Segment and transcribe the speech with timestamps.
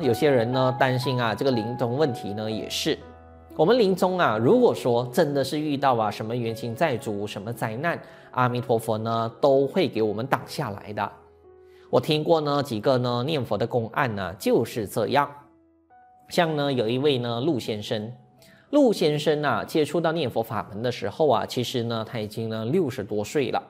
[0.00, 2.98] 有些人呢担心啊，这个临终问题呢也是，
[3.56, 7.96] 我们临终啊，如果说真的是遇到啊什么冤亲债主、什么灾难，
[8.32, 11.12] 阿弥陀佛呢都会给我们挡下来的。
[11.90, 15.30] 我听过呢几个呢念佛的公案呢就是这样，
[16.28, 18.12] 像呢有一位呢陆先生，
[18.70, 23.62] 陆先生啊接触到念佛法门的时候啊，其实呢他已经呢六十多岁了，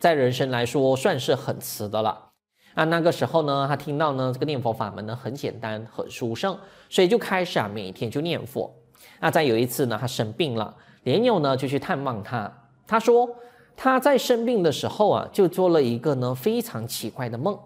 [0.00, 2.27] 在人生来说算是很迟的了。
[2.74, 6.56] 那那个时候呢，他听到呢这个念佛法门呢很简单很殊胜，
[6.88, 8.72] 所以就开始啊每天就念佛。
[9.20, 12.52] 那再有一次呢，他生病了，莲友呢就去探望他。
[12.86, 13.28] 他说
[13.76, 17.58] 他在生病的时候啊，就做了一个呢非常奇怪的梦。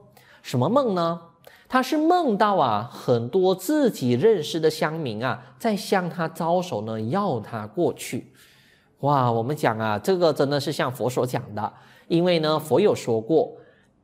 [0.42, 1.20] 什么梦呢？
[1.68, 8.32] 他是梦到啊很多自己认识的乡民啊在向他招手呢，要他过去。
[9.00, 11.72] 哇，我们讲啊，这个真的是像佛所讲的，
[12.08, 13.52] 因为呢佛有说过。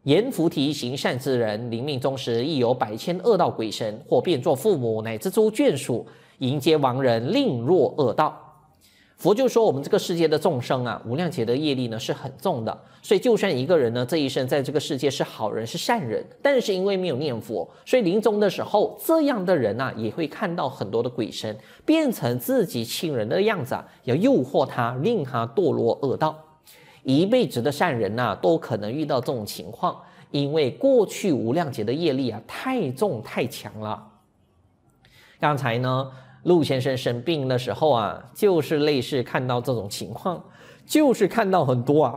[0.04, 6.06] 言菩提行善之人，临命终时亦有百千恶道鬼神，或变作父母乃至诸眷属，
[6.38, 8.44] 迎接亡人，令若恶道。
[9.16, 26.47] 佛就说，我们这个世界的众生啊，无量劫的业力呢是很重的，所以就算一个人呢这一生在这个世界是好人是善人，但是因为没有念佛，所以临终的时候，这样的人啊也会看到很多的鬼神，变成自己亲人的样子啊，要诱惑他，令他堕落恶道。
[27.08, 29.98] 一辈子的善人呐、都可能遇到这种情况，
[30.30, 34.06] 因为过去无量劫的业力啊太重太强了。
[35.40, 36.10] 刚才呢，
[36.42, 40.44] 陆先生生病的时候啊，就是类似看到这种情况，
[40.84, 42.14] 就是看到很多啊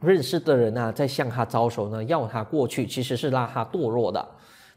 [0.00, 4.26] 认识的人啊在向他招手呢，要他过去，其实是让他堕落的。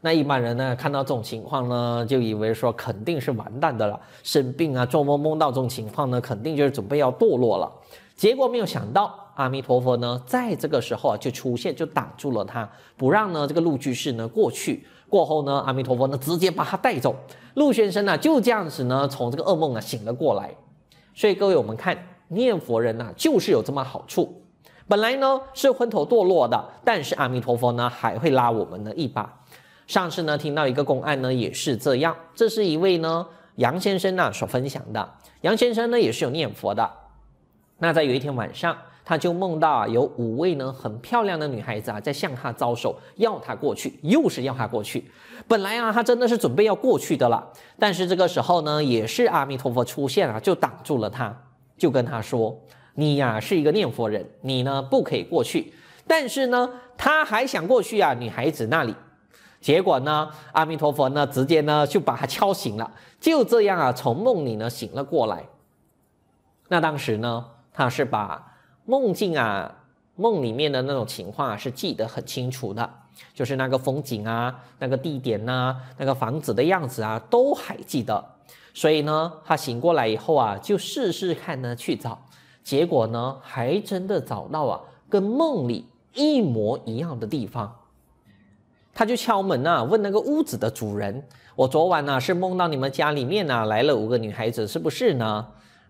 [0.02, 7.72] 那一般人呢看到这种情况呢，就以为说肯定是完蛋的了，生病啊，做梦梦到这种情况呢，肯定就是准备要堕落了。
[8.16, 14.86] 结果没有想到，阿弥陀佛呢，在这个时候啊，就出现，就挡住了他，不让呢这个陆居士呢过去。
[15.08, 17.14] 过后呢，阿弥陀佛呢直接把他带走。
[17.54, 20.54] 陆先生呢就这样子呢从这个噩梦啊醒了过来。
[21.14, 21.96] 所以各位，我们看
[22.28, 24.42] 念佛人呐，就是有这么好处。
[24.86, 29.40] 本来呢是昏头堕落的，但是阿弥陀佛呢还会拉我们的一把。
[29.86, 33.26] 上次呢听到一个公案呢也是这样，这是一位呢
[33.56, 35.08] 杨先生呢所分享的。
[35.42, 36.88] 杨先生呢也是有念佛的。
[37.78, 45.04] 那在有一天晚上，他就梦到啊，有五位呢很漂亮的女孩子啊，在向他招手，要他过去，又是要他过去。
[45.46, 47.46] 本来啊，他真的是准备要过去的了，
[47.78, 51.36] 但是这个时候呢，也是阿弥陀佛出现啊，就挡住了他，
[51.76, 52.58] 就跟他说
[52.94, 55.74] ：“你呀是一个念佛人，你呢不可以过去。”
[56.06, 58.94] 但是呢，他还想过去啊，女孩子那里。
[59.60, 65.44] 结果呢，阿弥陀佛呢，直接呢就把他敲醒了，就这样啊，从梦里呢醒了过来。
[66.68, 67.44] 那当时呢。
[67.74, 69.74] 他是把梦境啊、
[70.14, 72.88] 梦里面的那种情况，是记得很清楚的，
[73.34, 78.24] 就是那个风景啊、那个地点呐、那个房子的样子啊，都还记得。
[78.72, 82.16] 所以呢，他醒过来以后啊，就试试看呢去找，
[82.62, 87.80] 结果呢，还真的找到啊，跟梦里一模一样的地方。
[88.92, 95.44] 他就敲门啊，问那个屋子的主人：“我昨晚呢是梦到你们家里面呢来了五个女孩子，是不是呢？”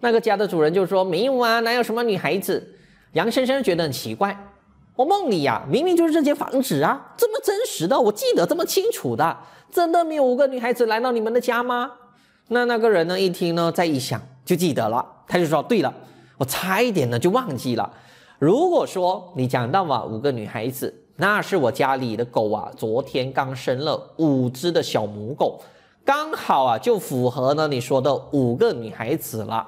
[0.04, 2.62] 那个家的主人就说：“没有啊，哪有什么女孩子？”
[3.14, 4.38] 杨先生觉得很奇怪，
[4.94, 9.34] 我梦里呀，明明就是这间房子啊，这么真实的，我记得这么清楚的，
[9.70, 11.90] 真的没有五个女孩子来到你们的家吗？
[12.48, 15.90] 那那个人呢，一听呢，再一想，就记得了，他就说：“对了，
[16.36, 17.90] 我差一点呢就忘记了。
[18.38, 25.58] 如果说你讲到啊五个女孩子，那是我家里的狗啊，昨天刚生了五只的小母狗，
[26.04, 29.66] 刚好啊就符合呢你说的五个女孩子了。”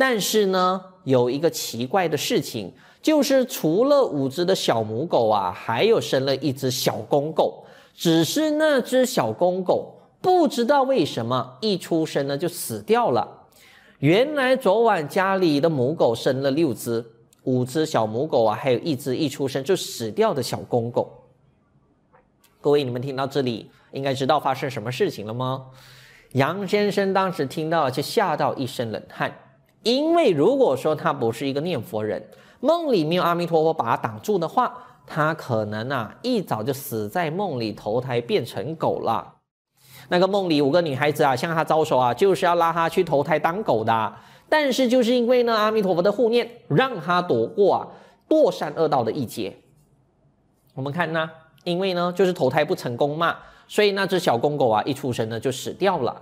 [0.00, 2.72] 但是呢，有一个奇怪的事情，
[3.02, 7.66] 就是除了五只的小母狗啊，还有生了一只小公狗。
[7.94, 13.28] 只是那只小公狗不知道为什么一出生呢就死掉了。
[13.98, 17.04] 原来昨晚家里的母狗生了六只，
[17.42, 21.24] 五只小母狗啊，还有一只一出生就死掉的小公狗。
[22.62, 25.66] 各位，你们听到这里，应该知道发生什么事情了吗？
[26.32, 29.30] 杨先生当时听到就吓到一身冷汗。
[29.82, 32.22] 因为如果说他不是一个念佛人，
[32.60, 39.36] 梦里没有阿弥陀佛把他挡住的话，他可能啊一早就死在梦里投胎变成狗了。
[40.10, 44.14] 那个梦里五个女孩子啊向他招手啊，就是要拉他去投胎当狗的。
[44.50, 47.88] 但是就是因为呢阿弥陀佛的护念，让他躲过啊
[48.28, 49.56] 堕三恶道的一劫。
[50.74, 51.30] 我们看呢，
[51.64, 56.20] 因为呢就是投胎不成功嘛，所以那只小公狗啊一出生呢就死掉了。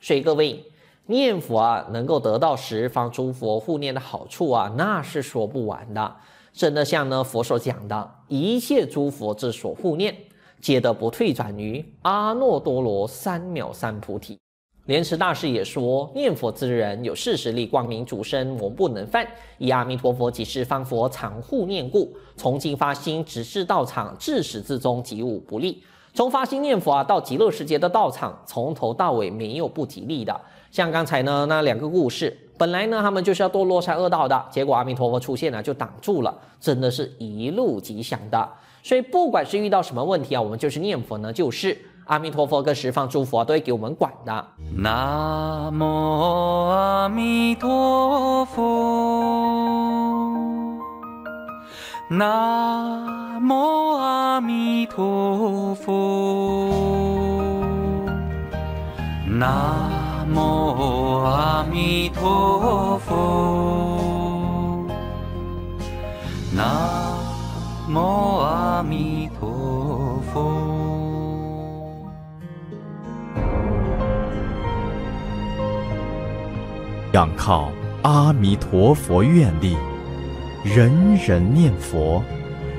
[0.00, 0.64] 所以各位。
[1.06, 6.16] 念佛啊，能够得到十方诸佛护念的好处啊，那是说不完的。
[6.52, 10.16] 真的像呢佛所讲的，一切诸佛之所护念，
[10.60, 14.38] 皆得不退转于阿耨多罗三藐三菩提。
[14.86, 19.26] 莲池大师也说：念佛之人有四十力，光明主身，魔不能犯。
[19.58, 25.82] 以阿弥陀佛即是方佛，常护念故，从今发心，直至道场，至始至终，即无不利。
[26.16, 30.34] 从发心念佛啊，到极乐世界的道场，从头到尾没有不吉利的。
[30.70, 38.48] 像刚才呢那两个故事，本来呢他们就是要堕落在恶道的，结果阿弥陀佛出现了就挡住了，真的是一路吉祥的。
[38.82, 41.76] 所以不管是遇到什么问题啊，我们就是念佛呢，就是。
[42.06, 44.46] 阿弥陀佛跟十方诸佛都会给我们管的。
[44.76, 45.84] 南无
[46.70, 48.62] 阿弥陀佛，
[52.08, 56.70] 南无阿弥陀佛，
[59.26, 64.86] 南无阿弥陀佛，
[66.54, 66.64] 南
[67.88, 70.52] 无阿弥陀佛。
[77.12, 77.68] 仰靠
[78.02, 79.76] 阿弥陀佛愿力，
[80.66, 82.20] 人人念佛，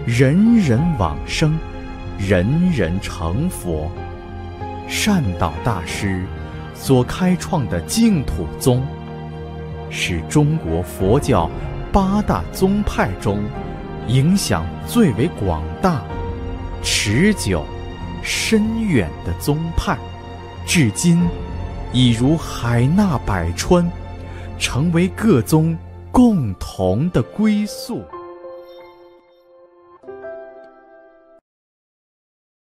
[0.06, 1.58] 人人往生，
[2.20, 3.90] 人人成佛。
[4.90, 6.26] 善导大师
[6.74, 8.86] 所开创的净土宗，
[9.90, 11.50] 是中国佛教
[11.94, 13.42] 八大宗派中
[14.08, 16.04] 影响最为广大、
[16.84, 17.64] 持久、
[18.22, 19.98] 深远的宗派，
[20.66, 21.26] 至今
[21.94, 23.90] 已如海纳百川。
[24.60, 25.78] 成为各宗
[26.12, 28.04] 共同的归宿。